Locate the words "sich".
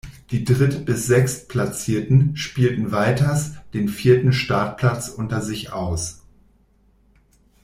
5.43-5.73